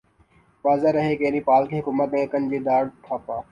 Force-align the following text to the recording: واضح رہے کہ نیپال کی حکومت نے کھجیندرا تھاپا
واضح 0.65 0.91
رہے 0.93 1.15
کہ 1.15 1.31
نیپال 1.31 1.67
کی 1.67 1.79
حکومت 1.79 2.13
نے 2.13 2.25
کھجیندرا 2.27 2.81
تھاپا 3.03 3.39